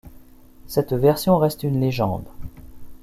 [0.65, 2.27] Cette version reste une légende.